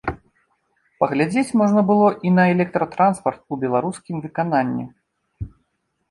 [1.01, 4.85] Паглядзець можна было і на электратранспарт у беларускім выкананні.